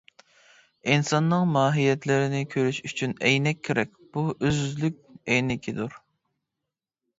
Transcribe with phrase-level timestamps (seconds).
[0.93, 4.99] ئىنساننىڭ ماھىيەتلىرىنى كۆرۈش ئۈچۈن ئەينەك كېرەك، بۇ ئۆزلۈك
[5.37, 5.97] ئەينىكىدۇر.